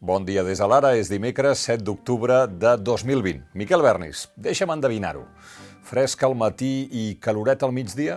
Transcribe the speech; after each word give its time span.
Bon 0.00 0.24
dia 0.24 0.40
des 0.40 0.56
de 0.56 0.64
l'ara, 0.64 0.94
és 0.96 1.10
dimecres 1.12 1.60
7 1.66 1.82
d'octubre 1.84 2.46
de 2.48 2.70
2020. 2.80 3.42
Miquel 3.52 3.82
Bernis, 3.84 4.22
deixa'm 4.32 4.70
endevinar-ho. 4.72 5.26
Fresc 5.84 6.22
al 6.24 6.32
matí 6.40 6.88
i 6.88 7.02
caloret 7.20 7.60
al 7.60 7.74
migdia? 7.76 8.16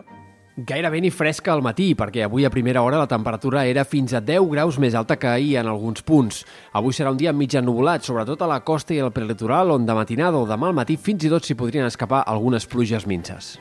Gairebé 0.55 1.01
ni 1.03 1.11
fresca 1.11 1.51
al 1.51 1.65
matí, 1.65 1.89
perquè 1.91 2.23
avui 2.23 2.47
a 2.47 2.53
primera 2.53 2.85
hora 2.87 3.01
la 3.01 3.09
temperatura 3.11 3.65
era 3.67 3.83
fins 3.83 4.15
a 4.15 4.23
10 4.23 4.47
graus 4.53 4.79
més 4.79 4.95
alta 4.95 5.19
que 5.19 5.27
ahir 5.27 5.57
en 5.59 5.67
alguns 5.67 6.07
punts. 6.07 6.45
Avui 6.71 6.95
serà 6.95 7.11
un 7.11 7.19
dia 7.19 7.35
mig 7.35 7.51
ennubulat, 7.51 8.07
sobretot 8.07 8.47
a 8.47 8.51
la 8.53 8.61
costa 8.63 8.95
i 8.95 9.03
al 9.03 9.11
prelitoral, 9.11 9.75
on 9.75 9.83
de 9.83 9.99
matinada 9.99 10.39
o 10.39 10.47
demà 10.47 10.71
al 10.71 10.79
matí 10.79 10.95
fins 10.95 11.27
i 11.27 11.35
tot 11.35 11.43
s'hi 11.43 11.59
podrien 11.59 11.91
escapar 11.91 12.23
algunes 12.23 12.63
pluges 12.63 13.03
minces. 13.11 13.57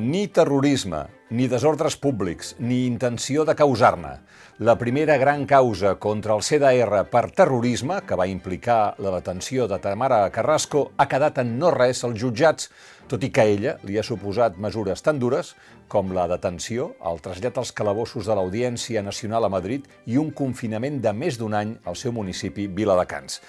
Ni 0.00 0.30
terrorisme, 0.32 1.10
ni 1.32 1.48
desordres 1.48 1.96
públics, 1.96 2.52
ni 2.60 2.84
intenció 2.84 3.46
de 3.48 3.54
causar-ne. 3.56 4.18
La 4.60 4.76
primera 4.76 5.16
gran 5.16 5.46
causa 5.48 5.94
contra 5.96 6.36
el 6.36 6.44
CDR 6.44 7.06
per 7.08 7.30
terrorisme, 7.32 8.02
que 8.06 8.18
va 8.20 8.28
implicar 8.28 8.94
la 9.00 9.14
detenció 9.14 9.64
de 9.66 9.78
Tamara 9.80 10.26
Carrasco, 10.30 10.90
ha 11.00 11.08
quedat 11.08 11.40
en 11.40 11.54
no 11.58 11.70
res 11.72 12.04
als 12.04 12.20
jutjats, 12.20 12.68
tot 13.08 13.24
i 13.24 13.32
que 13.32 13.46
ella 13.48 13.78
li 13.88 13.96
ha 13.96 14.04
suposat 14.04 14.60
mesures 14.60 15.00
tan 15.02 15.18
dures 15.18 15.54
com 15.88 16.12
la 16.12 16.28
detenció, 16.28 16.92
el 17.08 17.24
trasllat 17.24 17.56
als 17.58 17.72
calabossos 17.72 18.28
de 18.28 18.36
l'Audiència 18.36 19.00
Nacional 19.02 19.48
a 19.48 19.52
Madrid 19.52 19.88
i 20.04 20.20
un 20.20 20.30
confinament 20.36 21.00
de 21.00 21.14
més 21.16 21.40
d'un 21.40 21.56
any 21.56 21.78
al 21.88 21.96
seu 21.96 22.12
municipi 22.12 22.68
Viladecans. 22.68 23.40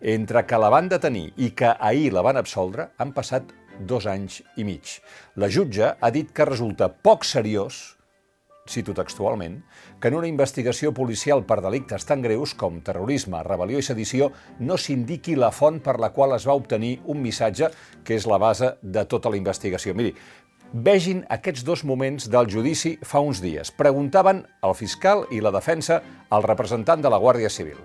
Entre 0.00 0.44
que 0.48 0.60
la 0.60 0.70
van 0.72 0.92
detenir 0.92 1.30
i 1.36 1.50
que 1.56 1.72
ahir 1.72 2.12
la 2.12 2.22
van 2.24 2.36
absoldre, 2.40 2.90
han 3.00 3.16
passat 3.16 3.48
dos 3.86 4.06
anys 4.06 4.42
i 4.56 4.64
mig. 4.64 5.00
La 5.36 5.48
jutge 5.48 5.94
ha 6.00 6.10
dit 6.14 6.30
que 6.32 6.48
resulta 6.48 6.90
poc 6.92 7.24
seriós 7.24 8.00
cito 8.70 8.94
textualment, 8.94 9.62
que 10.00 10.08
en 10.08 10.16
una 10.16 10.28
investigació 10.28 10.92
policial 10.94 11.42
per 11.44 11.60
delictes 11.64 12.06
tan 12.06 12.22
greus 12.22 12.54
com 12.54 12.80
terrorisme, 12.86 13.42
rebel·lió 13.46 13.80
i 13.80 13.84
sedició 13.84 14.30
no 14.60 14.78
s'indiqui 14.78 15.34
la 15.36 15.50
font 15.50 15.80
per 15.82 15.98
la 16.00 16.12
qual 16.14 16.36
es 16.36 16.46
va 16.48 16.56
obtenir 16.58 16.98
un 17.04 17.20
missatge 17.22 17.70
que 18.04 18.16
és 18.16 18.28
la 18.30 18.38
base 18.38 18.76
de 18.82 19.04
tota 19.10 19.32
la 19.32 19.40
investigació. 19.40 19.94
Miri, 19.94 20.14
vegin 20.72 21.24
aquests 21.28 21.64
dos 21.66 21.84
moments 21.84 22.28
del 22.30 22.48
judici 22.50 22.96
fa 23.02 23.20
uns 23.20 23.42
dies. 23.42 23.72
Preguntaven 23.74 24.44
al 24.62 24.76
fiscal 24.78 25.26
i 25.34 25.42
la 25.42 25.52
defensa 25.54 26.00
al 26.30 26.46
representant 26.46 27.02
de 27.02 27.10
la 27.10 27.18
Guàrdia 27.18 27.50
Civil. 27.50 27.80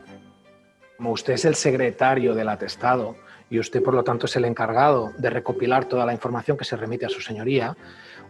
Usted 1.00 1.34
es 1.34 1.46
el 1.46 1.56
secretario 1.56 2.34
del 2.34 2.48
atestado 2.50 3.16
y 3.50 3.60
usted, 3.60 3.84
por 3.84 3.94
lo 3.94 4.04
tanto, 4.04 4.26
es 4.26 4.36
el 4.36 4.46
encargado 4.46 5.14
de 5.18 5.30
recopilar 5.30 5.86
toda 5.86 6.06
la 6.06 6.14
información 6.14 6.58
que 6.58 6.66
se 6.66 6.76
remite 6.76 7.06
a 7.06 7.10
su 7.10 7.22
señoría, 7.22 7.76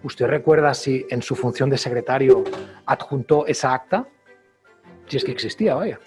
¿usted 0.04 0.28
recuerda 0.28 0.74
si 0.74 1.06
en 1.10 1.22
su 1.22 1.36
función 1.36 1.70
de 1.70 1.78
secretario 1.78 2.44
adjuntó 2.86 3.46
esa 3.48 3.74
acta? 3.74 4.08
Si 5.08 5.18
es 5.18 5.24
que 5.24 5.32
existía, 5.32 5.76
vaya. 5.76 6.00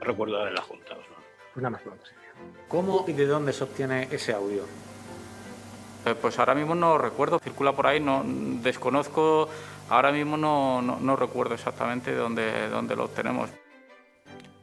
Recuerdo 0.00 0.40
haberla 0.40 0.62
juntado. 0.62 1.00
¿no? 1.00 1.16
Pues 1.52 1.62
nada 1.62 1.70
más 1.70 1.82
preguntas. 1.82 2.10
¿Cómo 2.68 3.04
y 3.08 3.12
de 3.12 3.26
dónde 3.26 3.52
se 3.52 3.64
obtiene 3.64 4.08
ese 4.10 4.32
audio? 4.32 4.62
Eh, 6.06 6.14
Pues 6.20 6.38
ahora 6.38 6.54
mismo 6.54 6.74
no 6.74 6.96
recuerdo, 6.96 7.38
circula 7.38 7.72
por 7.72 7.86
ahí, 7.86 8.00
no 8.00 8.22
desconozco, 8.62 9.48
ahora 9.90 10.12
mismo 10.12 10.36
no, 10.36 10.80
no, 10.80 10.98
no 11.00 11.16
recuerdo 11.16 11.54
exactamente 11.54 12.14
dónde, 12.14 12.68
dónde 12.68 12.96
lo 12.96 13.04
obtenemos. 13.04 13.50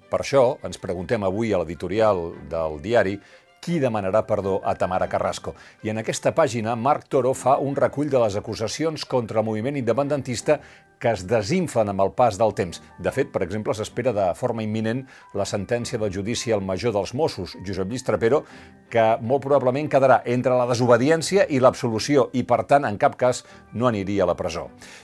Per 0.09 0.21
això 0.21 0.57
ens 0.67 0.79
preguntem 0.81 1.23
avui 1.23 1.53
a 1.53 1.59
l'editorial 1.61 2.31
del 2.51 2.79
diari 2.83 3.17
qui 3.65 3.79
demanarà 3.81 4.21
perdó 4.29 4.59
a 4.61 4.75
Tamara 4.77 5.07
Carrasco. 5.09 5.55
I 5.81 5.89
en 5.89 5.97
aquesta 5.97 6.35
pàgina, 6.37 6.75
Marc 6.77 7.07
Toro 7.09 7.31
fa 7.33 7.57
un 7.57 7.73
recull 7.75 8.11
de 8.13 8.21
les 8.21 8.35
acusacions 8.37 9.07
contra 9.09 9.41
el 9.41 9.47
moviment 9.47 9.79
independentista 9.79 10.59
que 11.05 11.11
es 11.13 11.21
desinflen 11.29 11.91
amb 11.91 12.01
el 12.01 12.09
pas 12.17 12.33
del 12.41 12.55
temps. 12.57 12.79
De 12.97 13.11
fet, 13.13 13.29
per 13.29 13.43
exemple, 13.45 13.75
s'espera 13.77 14.09
de 14.15 14.23
forma 14.33 14.63
imminent 14.65 15.03
la 15.37 15.45
sentència 15.45 15.99
del 16.01 16.09
judici 16.09 16.49
al 16.49 16.63
major 16.65 16.95
dels 16.95 17.13
Mossos, 17.13 17.53
Josep 17.61 17.91
Lluís 17.91 18.01
Trapero, 18.07 18.39
que 18.89 19.03
molt 19.21 19.43
probablement 19.43 19.85
quedarà 19.91 20.23
entre 20.25 20.55
la 20.57 20.65
desobediència 20.65 21.45
i 21.53 21.59
l'absolució 21.61 22.31
i, 22.33 22.41
per 22.47 22.63
tant, 22.65 22.87
en 22.89 22.97
cap 22.97 23.19
cas 23.21 23.43
no 23.77 23.85
aniria 23.85 24.23
a 24.25 24.29
la 24.31 24.35
presó. 24.39 24.63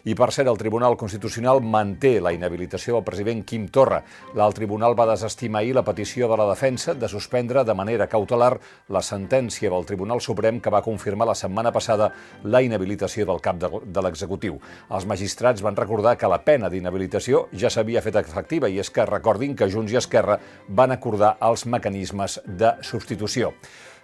I, 0.09 0.15
per 0.17 0.31
cert, 0.33 0.49
el 0.49 0.57
Tribunal 0.57 0.97
Constitucional 0.97 1.61
manté 1.61 2.15
la 2.17 2.33
inhabilitació 2.33 2.97
del 2.97 3.05
president 3.05 3.45
Quim 3.45 3.67
Torra. 3.69 4.01
L'alt 4.33 4.57
tribunal 4.57 4.97
va 4.97 5.05
desestimar 5.11 5.61
ahir 5.61 5.77
la 5.77 5.85
petició 5.85 6.31
de 6.31 6.39
la 6.41 6.49
defensa 6.49 6.95
de 6.97 7.09
suspendre 7.13 7.61
de 7.67 7.77
manera 7.77 8.09
cautelar 8.09 8.55
la 8.89 9.03
sentència 9.05 9.69
del 9.69 9.85
Tribunal 9.85 10.21
Suprem 10.21 10.57
que 10.61 10.73
va 10.73 10.81
confirmar 10.81 11.29
la 11.29 11.37
setmana 11.37 11.69
passada 11.71 12.09
la 12.41 12.65
inhabilitació 12.65 13.29
del 13.29 13.41
cap 13.41 13.61
de, 13.61 14.01
l'executiu. 14.01 14.57
Els 14.89 15.05
magistrats 15.05 15.61
van 15.61 15.77
recordar 15.77 15.90
que 16.17 16.27
la 16.27 16.39
pena 16.43 16.69
d'inhabilitació 16.69 17.47
ja 17.51 17.69
s'havia 17.69 18.01
fet 18.01 18.15
efectiva 18.15 18.69
i 18.69 18.79
és 18.79 18.89
que 18.89 19.05
recordin 19.05 19.55
que 19.55 19.69
Junts 19.69 19.91
i 19.91 19.97
Esquerra 19.97 20.37
van 20.69 20.91
acordar 20.91 21.37
els 21.41 21.65
mecanismes 21.65 22.39
de 22.45 22.73
substitució. 22.81 23.51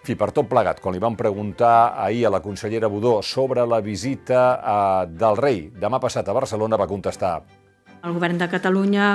Fi, 0.04 0.16
per 0.16 0.32
tot 0.32 0.48
plegat, 0.48 0.80
quan 0.80 0.94
li 0.94 1.00
vam 1.00 1.16
preguntar 1.16 2.00
ahir 2.00 2.28
a 2.28 2.30
la 2.30 2.42
consellera 2.42 2.88
Budó 2.88 3.22
sobre 3.22 3.66
la 3.66 3.82
visita 3.82 4.42
eh, 4.56 5.08
del 5.08 5.38
rei 5.38 5.70
demà 5.74 6.00
passat 6.00 6.28
a 6.28 6.36
Barcelona, 6.36 6.78
va 6.78 6.88
contestar 6.88 7.67
El 8.04 8.14
govern 8.14 8.38
de 8.38 8.50
Catalunya 8.52 9.08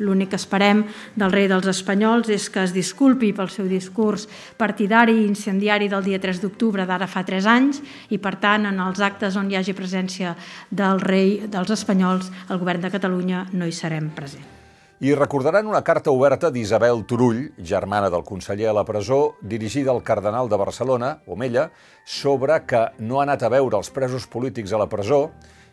l'únic 0.00 0.30
que 0.32 0.38
esperem 0.38 0.84
del 1.18 1.32
rei 1.32 1.48
dels 1.50 1.66
espanyols 1.70 2.30
és 2.32 2.48
que 2.52 2.62
es 2.64 2.74
disculpi 2.74 3.32
pel 3.36 3.50
seu 3.52 3.68
discurs 3.68 4.26
partidari 4.60 5.18
i 5.18 5.26
incendiari 5.28 5.90
del 5.92 6.06
dia 6.06 6.20
3 6.22 6.40
d'octubre 6.42 6.86
d'ara 6.86 7.08
fa 7.10 7.24
3 7.26 7.48
anys 7.50 7.82
i, 8.08 8.18
per 8.18 8.36
tant, 8.40 8.68
en 8.70 8.80
els 8.80 9.02
actes 9.02 9.36
on 9.36 9.50
hi 9.50 9.58
hagi 9.58 9.76
presència 9.76 10.36
del 10.70 11.02
rei 11.02 11.42
dels 11.50 11.74
espanyols, 11.76 12.30
el 12.48 12.62
govern 12.62 12.86
de 12.86 12.94
Catalunya 12.94 13.46
no 13.52 13.66
hi 13.66 13.76
serem 13.76 14.10
present. 14.16 14.46
I 15.00 15.14
recordaran 15.16 15.64
una 15.64 15.80
carta 15.80 16.12
oberta 16.12 16.50
d'Isabel 16.52 17.06
Turull, 17.08 17.46
germana 17.56 18.10
del 18.12 18.24
conseller 18.24 18.68
a 18.68 18.74
la 18.76 18.84
presó, 18.84 19.38
dirigida 19.40 19.94
al 19.94 20.02
cardenal 20.04 20.50
de 20.52 20.58
Barcelona, 20.60 21.14
Omella, 21.26 21.70
sobre 22.04 22.58
que 22.68 22.82
no 22.98 23.20
ha 23.20 23.24
anat 23.24 23.46
a 23.46 23.48
veure 23.48 23.80
els 23.80 23.88
presos 23.88 24.28
polítics 24.28 24.74
a 24.76 24.82
la 24.82 24.90
presó 24.92 25.30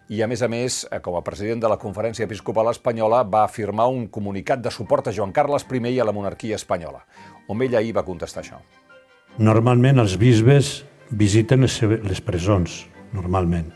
i, 0.09 0.21
a 0.23 0.27
més 0.27 0.41
a 0.41 0.47
més, 0.47 0.85
eh, 0.91 0.99
com 1.03 1.17
a 1.17 1.23
president 1.23 1.59
de 1.63 1.69
la 1.71 1.77
Conferència 1.77 2.25
Episcopal 2.25 2.69
Espanyola, 2.71 3.23
va 3.23 3.43
afirmar 3.43 3.87
un 3.91 4.07
comunicat 4.07 4.61
de 4.63 4.71
suport 4.71 5.07
a 5.07 5.11
Joan 5.11 5.33
Carles 5.35 5.65
I 5.69 5.95
i 5.95 5.99
a 5.99 6.05
la 6.05 6.13
monarquia 6.13 6.55
espanyola. 6.55 7.05
Omella 7.47 7.79
ahir 7.79 7.93
va 7.93 8.05
contestar 8.05 8.43
això. 8.43 8.61
Normalment 9.37 9.99
els 9.99 10.17
bisbes 10.17 10.85
visiten 11.11 11.61
les, 11.61 11.81
les 11.81 12.21
presons, 12.21 12.87
normalment. 13.13 13.71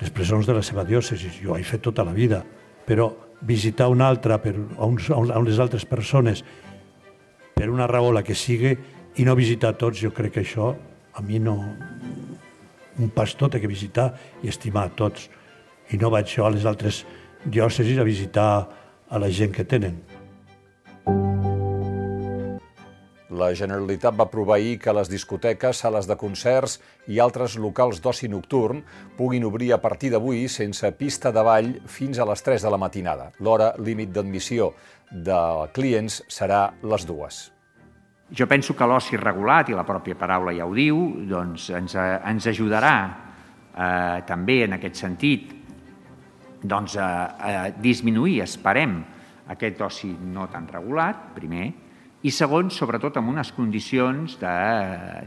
Les 0.00 0.10
presons 0.10 0.46
de 0.46 0.54
la 0.54 0.62
seva 0.62 0.84
diòcesi, 0.84 1.30
jo 1.42 1.52
ho 1.52 1.56
he 1.58 1.62
fet 1.62 1.82
tota 1.82 2.04
la 2.04 2.12
vida, 2.12 2.44
però 2.86 3.12
visitar 3.42 3.88
una 3.88 4.08
altra 4.08 4.38
per, 4.38 4.54
a, 4.78 4.86
uns, 4.86 5.10
a 5.10 5.18
unes 5.18 5.58
altres 5.58 5.84
persones 5.84 6.44
per 7.54 7.68
una 7.70 7.86
raó 7.86 8.12
la 8.12 8.22
que 8.22 8.34
sigui 8.34 8.76
i 9.18 9.24
no 9.26 9.34
visitar 9.34 9.74
tots, 9.76 10.00
jo 10.00 10.12
crec 10.14 10.38
que 10.38 10.44
això 10.46 10.72
a 11.14 11.22
mi 11.22 11.38
no... 11.42 11.58
Un 12.98 13.10
pastor 13.14 13.50
té 13.50 13.60
que 13.62 13.70
visitar 13.70 14.08
i 14.42 14.48
estimar 14.50 14.88
a 14.88 14.90
tots. 14.90 15.28
I 15.90 15.96
no 15.96 16.10
vaig 16.12 16.28
jo 16.36 16.44
a 16.44 16.52
les 16.52 16.66
altres 16.68 17.04
diòcesis 17.44 17.98
a 17.98 18.04
visitar 18.04 18.52
a 19.08 19.18
la 19.18 19.30
gent 19.32 19.54
que 19.54 19.64
tenen. 19.64 19.96
La 23.38 23.52
Generalitat 23.54 24.16
va 24.18 24.24
aprovar 24.26 24.56
ahir 24.56 24.78
que 24.82 24.92
les 24.92 25.08
discoteques, 25.08 25.78
sales 25.84 26.08
de 26.10 26.16
concerts 26.18 26.78
i 27.06 27.20
altres 27.22 27.54
locals 27.60 28.00
d'oci 28.02 28.26
nocturn 28.28 28.80
puguin 29.16 29.44
obrir 29.46 29.70
a 29.72 29.78
partir 29.78 30.10
d'avui 30.10 30.48
sense 30.48 30.90
pista 30.98 31.30
de 31.32 31.44
ball 31.46 31.68
fins 31.86 32.18
a 32.18 32.26
les 32.26 32.42
3 32.42 32.64
de 32.66 32.72
la 32.72 32.80
matinada. 32.80 33.28
L'hora 33.38 33.74
límit 33.78 34.10
d'admissió 34.10 34.72
de 35.12 35.38
clients 35.76 36.22
serà 36.28 36.64
les 36.82 37.06
dues. 37.06 37.44
Jo 38.28 38.48
penso 38.48 38.74
que 38.76 38.88
l'oci 38.88 39.16
regulat, 39.16 39.70
i 39.70 39.76
la 39.76 39.86
pròpia 39.88 40.18
paraula 40.18 40.52
ja 40.56 40.66
ho 40.66 40.74
diu, 40.74 40.98
doncs 41.28 41.70
ens, 41.70 41.94
eh, 41.94 42.18
ens 42.28 42.48
ajudarà 42.50 42.96
eh, 43.06 44.24
també 44.26 44.64
en 44.66 44.76
aquest 44.76 44.98
sentit 45.00 45.57
doncs, 46.62 46.96
a, 46.96 47.10
a 47.38 47.70
disminuir, 47.70 48.40
esperem, 48.44 48.98
aquest 49.48 49.80
oci 49.82 50.10
no 50.12 50.48
tan 50.52 50.68
regulat, 50.68 51.30
primer, 51.36 51.68
i 52.26 52.32
segon, 52.34 52.72
sobretot 52.74 53.20
amb 53.20 53.30
unes 53.30 53.52
condicions 53.54 54.34
de, 54.40 54.54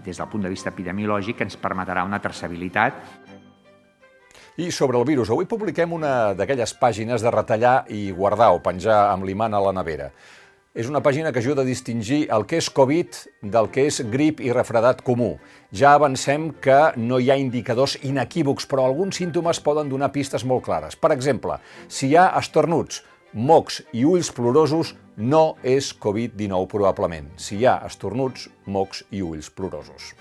des 0.03 0.17
del 0.19 0.27
punt 0.27 0.43
de 0.43 0.51
vista 0.51 0.73
epidemiològic 0.73 1.39
que 1.39 1.47
ens 1.47 1.55
permetrà 1.59 2.03
una 2.03 2.19
traçabilitat 2.19 2.99
I 4.59 4.67
sobre 4.75 4.99
el 4.99 5.05
virus, 5.07 5.29
avui 5.31 5.47
publiquem 5.47 5.93
una 5.95 6.33
d'aquelles 6.35 6.73
pàgines 6.75 7.23
de 7.23 7.31
retallar 7.31 7.85
i 7.95 8.11
guardar 8.11 8.49
o 8.51 8.59
penjar 8.61 9.07
amb 9.13 9.23
l'imant 9.23 9.55
a 9.55 9.61
la 9.63 9.71
nevera. 9.71 10.09
És 10.71 10.88
una 10.88 11.01
pàgina 11.03 11.33
que 11.35 11.41
ajuda 11.41 11.65
a 11.65 11.68
distingir 11.68 12.29
el 12.31 12.45
que 12.47 12.56
és 12.62 12.69
Covid 12.71 13.18
del 13.44 13.65
que 13.75 13.83
és 13.89 13.97
grip 14.07 14.39
i 14.39 14.53
refredat 14.56 15.01
comú. 15.03 15.33
Ja 15.75 15.97
avancem 15.97 16.45
que 16.63 16.94
no 16.95 17.18
hi 17.19 17.27
ha 17.27 17.35
indicadors 17.35 17.97
inequívocs, 18.07 18.69
però 18.71 18.85
alguns 18.88 19.19
símptomes 19.19 19.59
poden 19.59 19.89
donar 19.91 20.13
pistes 20.15 20.45
molt 20.47 20.63
clares. 20.63 20.95
Per 20.95 21.12
exemple, 21.12 21.57
si 21.91 22.07
hi 22.07 22.15
ha 22.15 22.29
estornuts, 22.39 23.01
mocs 23.33 23.81
i 23.91 24.06
ulls 24.07 24.29
plorosos, 24.31 24.94
no 25.18 25.57
és 25.59 25.91
Covid-19 25.91 26.71
probablement. 26.71 27.27
Si 27.35 27.59
hi 27.59 27.67
ha 27.67 27.81
estornuts, 27.89 28.47
mocs 28.63 29.03
i 29.12 29.19
ulls 29.27 29.51
plorosos. 29.51 30.13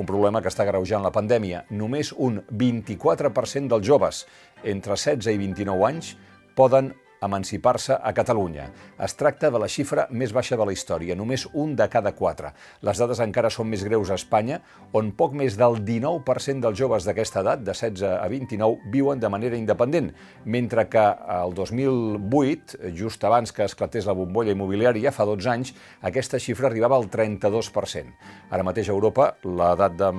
un 0.00 0.06
problema 0.06 0.40
que 0.40 0.48
està 0.48 0.64
greujant 0.64 1.02
la 1.04 1.12
pandèmia. 1.12 1.66
Només 1.68 2.14
un 2.16 2.40
24% 2.48 3.68
dels 3.68 3.84
joves 3.84 4.24
entre 4.64 4.96
16 4.96 5.28
i 5.34 5.36
29 5.36 5.84
anys 5.84 6.14
poden 6.56 6.94
emancipar-se 7.20 7.96
a 8.02 8.12
Catalunya. 8.16 8.70
Es 8.98 9.14
tracta 9.16 9.50
de 9.52 9.58
la 9.60 9.68
xifra 9.68 10.06
més 10.10 10.32
baixa 10.32 10.56
de 10.56 10.64
la 10.64 10.72
història, 10.72 11.16
només 11.16 11.46
un 11.52 11.74
de 11.76 11.86
cada 11.92 12.14
quatre. 12.16 12.54
Les 12.86 13.00
dades 13.00 13.20
encara 13.20 13.50
són 13.52 13.68
més 13.68 13.84
greus 13.84 14.10
a 14.10 14.16
Espanya, 14.16 14.60
on 14.96 15.12
poc 15.16 15.36
més 15.36 15.58
del 15.60 15.80
19% 15.84 16.64
dels 16.64 16.78
joves 16.80 17.04
d'aquesta 17.04 17.44
edat, 17.44 17.64
de 17.66 17.74
16 17.76 18.06
a 18.08 18.28
29, 18.32 18.90
viuen 18.92 19.20
de 19.20 19.28
manera 19.32 19.58
independent, 19.58 20.10
mentre 20.44 20.86
que 20.88 21.04
el 21.36 21.54
2008, 21.54 22.80
just 22.96 23.24
abans 23.28 23.52
que 23.52 23.68
esclatés 23.68 24.08
la 24.08 24.16
bombolla 24.16 24.56
immobiliària, 24.56 25.12
fa 25.12 25.28
12 25.28 25.52
anys, 25.52 25.74
aquesta 26.00 26.40
xifra 26.40 26.70
arribava 26.70 26.96
al 26.96 27.10
32%. 27.12 28.16
Ara 28.50 28.64
mateix 28.66 28.88
a 28.88 28.96
Europa, 28.96 29.34
l'edat 29.44 29.96
de, 30.00 30.10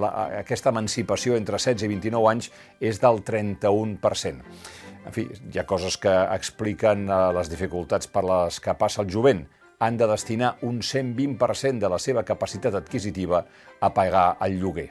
la, 0.00 0.12
aquesta 0.40 0.72
emancipació 0.72 1.36
entre 1.36 1.60
16 1.60 1.84
i 1.84 1.92
29 1.92 2.32
anys 2.32 2.52
és 2.80 3.00
del 3.02 3.20
31%. 3.24 4.87
En 5.08 5.14
fi, 5.16 5.22
hi 5.24 5.56
ha 5.56 5.64
coses 5.64 5.96
que 5.96 6.12
expliquen 6.34 7.06
eh, 7.08 7.20
les 7.32 7.48
dificultats 7.48 8.10
per 8.12 8.26
les 8.28 8.58
que 8.60 8.74
passa 8.76 9.00
el 9.00 9.08
jovent. 9.08 9.46
Han 9.80 9.96
de 9.96 10.08
destinar 10.10 10.56
un 10.66 10.82
120% 10.82 11.78
de 11.80 11.88
la 11.88 12.00
seva 12.02 12.24
capacitat 12.28 12.74
adquisitiva 12.74 13.44
a 13.80 13.90
pagar 13.94 14.26
el 14.44 14.58
lloguer. 14.60 14.88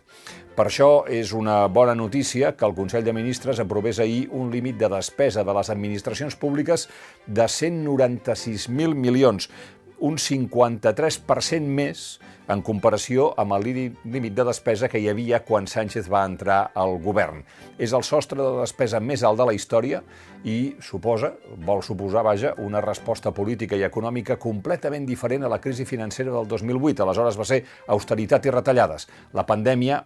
Per 0.58 0.66
això 0.66 1.04
és 1.12 1.36
una 1.38 1.60
bona 1.69 1.94
notícia 1.94 2.54
que 2.58 2.66
el 2.66 2.74
Consell 2.74 3.04
de 3.06 3.14
Ministres 3.14 3.60
aprovés 3.62 4.00
ahir 4.00 4.24
un 4.34 4.50
límit 4.50 4.80
de 4.80 4.90
despesa 4.90 5.44
de 5.46 5.54
les 5.54 5.69
administracions 5.69 6.40
públiques 6.40 6.88
de 7.28 7.46
196.000 7.46 8.96
milions, 8.96 9.52
un 10.00 10.18
53% 10.22 11.68
més 11.68 12.08
en 12.48 12.62
comparació 12.64 13.32
amb 13.40 13.56
el 13.58 13.66
límit 13.68 14.36
de 14.36 14.46
despesa 14.48 14.88
que 14.88 15.00
hi 15.02 15.10
havia 15.12 15.42
quan 15.46 15.68
Sánchez 15.68 16.08
va 16.12 16.24
entrar 16.26 16.60
al 16.76 16.98
govern. 17.04 17.44
És 17.78 17.94
el 17.94 18.06
sostre 18.08 18.40
de 18.40 18.62
despesa 18.62 19.02
més 19.04 19.24
alt 19.28 19.42
de 19.42 19.48
la 19.50 19.56
història 19.58 20.02
i 20.48 20.76
suposa, 20.82 21.34
vol 21.66 21.84
suposar, 21.84 22.24
vaja, 22.24 22.54
una 22.64 22.82
resposta 22.82 23.34
política 23.36 23.76
i 23.76 23.84
econòmica 23.88 24.40
completament 24.40 25.08
diferent 25.08 25.44
a 25.44 25.52
la 25.52 25.62
crisi 25.64 25.86
financera 25.86 26.32
del 26.32 26.48
2008. 26.48 27.04
Aleshores 27.04 27.40
va 27.40 27.50
ser 27.50 27.64
austeritat 27.88 28.46
i 28.46 28.54
retallades. 28.54 29.10
La 29.34 29.46
pandèmia 29.48 30.04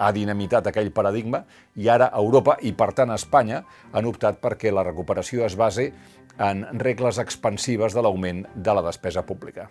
ha 0.00 0.12
dinamitat 0.16 0.70
aquell 0.70 0.88
paradigma 0.96 1.42
i 1.76 1.88
ara 1.92 2.08
Europa 2.16 2.56
i, 2.64 2.72
per 2.72 2.92
tant, 2.96 3.12
Espanya 3.12 3.60
han 3.92 4.08
optat 4.08 4.40
perquè 4.40 4.72
la 4.72 4.84
recuperació 4.86 5.44
es 5.44 5.56
base 5.60 5.90
en 6.38 6.66
regles 6.78 7.18
expansives 7.18 7.94
de 7.94 8.02
l'augment 8.02 8.46
de 8.54 8.74
la 8.74 8.82
despesa 8.86 9.26
pública. 9.26 9.70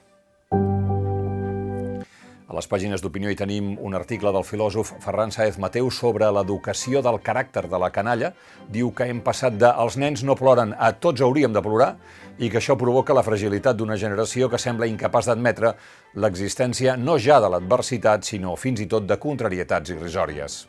A 2.49 2.55
les 2.57 2.65
pàgines 2.65 3.03
d'opinió 3.03 3.29
hi 3.29 3.37
tenim 3.37 3.75
un 3.85 3.93
article 3.93 4.31
del 4.33 4.45
filòsof 4.45 4.95
Ferran 5.03 5.29
Saez 5.29 5.59
Mateu 5.61 5.91
sobre 5.93 6.31
l'educació 6.33 7.03
del 7.05 7.19
caràcter 7.21 7.67
de 7.69 7.77
la 7.77 7.91
canalla. 7.93 8.31
Diu 8.73 8.89
que 8.89 9.05
hem 9.05 9.19
passat 9.21 9.59
de 9.61 9.69
els 9.83 9.99
nens 10.01 10.23
no 10.25 10.33
ploren 10.39 10.73
a 10.73 10.89
tots 10.97 11.21
hauríem 11.21 11.53
de 11.53 11.61
plorar 11.61 11.91
i 12.39 12.49
que 12.49 12.57
això 12.57 12.73
provoca 12.73 13.13
la 13.13 13.25
fragilitat 13.27 13.77
d'una 13.77 13.99
generació 14.01 14.49
que 14.49 14.57
sembla 14.57 14.89
incapaç 14.89 15.29
d'admetre 15.29 15.75
l'existència 16.17 16.97
no 16.97 17.19
ja 17.21 17.37
de 17.37 17.53
l'adversitat, 17.53 18.25
sinó 18.25 18.57
fins 18.57 18.81
i 18.81 18.89
tot 18.89 19.05
de 19.05 19.21
contrarietats 19.21 19.93
irrisòries. 19.93 20.63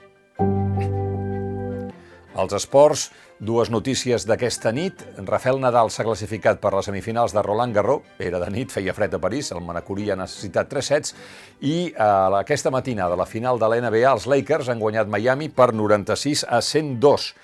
Els 2.40 2.54
esports, 2.56 3.10
dues 3.36 3.68
notícies 3.68 4.24
d'aquesta 4.24 4.70
nit. 4.72 5.02
Rafael 5.28 5.58
Nadal 5.60 5.90
s'ha 5.92 6.06
classificat 6.06 6.60
per 6.62 6.70
les 6.72 6.86
semifinals 6.88 7.34
de 7.36 7.42
Roland 7.44 7.76
Garros. 7.76 8.06
Era 8.16 8.38
de 8.40 8.48
nit, 8.54 8.70
feia 8.72 8.94
fred 8.96 9.12
a 9.12 9.20
París, 9.20 9.50
el 9.52 9.60
manacorí 9.66 10.08
ha 10.08 10.16
necessitat 10.16 10.70
3 10.70 10.88
sets. 10.92 11.12
I 11.60 11.90
eh, 11.90 12.06
aquesta 12.38 12.72
matinada, 12.72 13.18
la 13.18 13.26
final 13.28 13.60
de 13.60 13.68
la 13.68 13.80
NBA, 13.84 14.06
els 14.14 14.28
Lakers 14.30 14.70
han 14.72 14.80
guanyat 14.80 15.10
Miami 15.12 15.50
per 15.52 15.74
96 15.76 16.46
a 16.48 16.62
102 16.64 17.34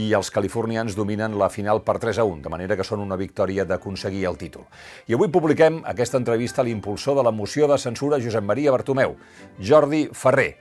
i 0.00 0.08
els 0.14 0.30
californians 0.34 0.98
dominen 0.98 1.36
la 1.38 1.50
final 1.50 1.82
per 1.86 1.98
3 2.02 2.18
a 2.18 2.26
1, 2.26 2.42
de 2.42 2.50
manera 2.50 2.78
que 2.78 2.86
són 2.86 3.02
una 3.02 3.18
victòria 3.18 3.66
d'aconseguir 3.66 4.24
el 4.30 4.38
títol. 4.38 4.66
I 5.06 5.14
avui 5.14 5.30
publiquem 5.30 5.80
aquesta 5.86 6.18
entrevista 6.18 6.62
a 6.62 6.66
l'impulsor 6.66 7.18
de 7.18 7.26
la 7.26 7.34
moció 7.34 7.70
de 7.70 7.78
censura 7.78 8.18
Josep 8.22 8.46
Maria 8.46 8.74
Bartomeu, 8.74 9.14
Jordi 9.58 10.08
Ferrer 10.10 10.56